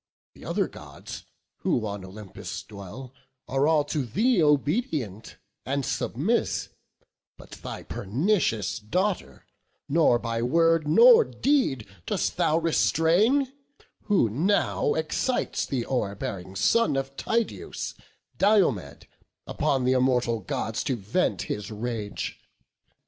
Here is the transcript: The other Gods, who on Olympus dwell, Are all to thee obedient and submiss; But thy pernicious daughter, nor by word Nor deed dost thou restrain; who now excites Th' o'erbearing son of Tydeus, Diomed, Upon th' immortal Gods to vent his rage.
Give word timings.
The 0.33 0.45
other 0.45 0.67
Gods, 0.67 1.25
who 1.57 1.85
on 1.85 2.03
Olympus 2.03 2.63
dwell, 2.63 3.13
Are 3.47 3.67
all 3.67 3.83
to 3.83 4.03
thee 4.03 4.41
obedient 4.41 5.37
and 5.63 5.85
submiss; 5.85 6.69
But 7.37 7.51
thy 7.51 7.83
pernicious 7.83 8.79
daughter, 8.79 9.45
nor 9.87 10.17
by 10.17 10.41
word 10.41 10.87
Nor 10.87 11.23
deed 11.23 11.85
dost 12.07 12.37
thou 12.37 12.57
restrain; 12.57 13.53
who 14.05 14.27
now 14.27 14.95
excites 14.95 15.67
Th' 15.67 15.85
o'erbearing 15.85 16.55
son 16.55 16.95
of 16.95 17.15
Tydeus, 17.15 17.93
Diomed, 18.39 19.05
Upon 19.45 19.85
th' 19.85 19.89
immortal 19.89 20.39
Gods 20.39 20.83
to 20.85 20.95
vent 20.95 21.43
his 21.43 21.69
rage. 21.69 22.39